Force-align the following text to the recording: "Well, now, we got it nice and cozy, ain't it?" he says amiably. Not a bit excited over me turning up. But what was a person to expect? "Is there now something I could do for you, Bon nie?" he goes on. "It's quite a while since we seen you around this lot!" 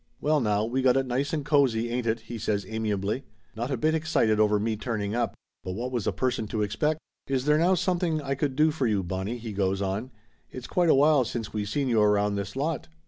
"Well, 0.19 0.39
now, 0.39 0.65
we 0.65 0.81
got 0.81 0.97
it 0.97 1.05
nice 1.05 1.31
and 1.31 1.45
cozy, 1.45 1.91
ain't 1.91 2.07
it?" 2.07 2.21
he 2.21 2.39
says 2.39 2.65
amiably. 2.67 3.23
Not 3.55 3.69
a 3.69 3.77
bit 3.77 3.93
excited 3.93 4.39
over 4.39 4.59
me 4.59 4.75
turning 4.75 5.13
up. 5.13 5.35
But 5.63 5.73
what 5.73 5.91
was 5.91 6.07
a 6.07 6.11
person 6.11 6.47
to 6.47 6.63
expect? 6.63 6.99
"Is 7.27 7.45
there 7.45 7.59
now 7.59 7.75
something 7.75 8.19
I 8.19 8.33
could 8.33 8.55
do 8.55 8.71
for 8.71 8.87
you, 8.87 9.03
Bon 9.03 9.27
nie?" 9.27 9.37
he 9.37 9.53
goes 9.53 9.79
on. 9.79 10.09
"It's 10.49 10.65
quite 10.65 10.89
a 10.89 10.95
while 10.95 11.23
since 11.23 11.53
we 11.53 11.65
seen 11.65 11.87
you 11.87 12.01
around 12.01 12.33
this 12.33 12.55
lot!" 12.55 12.87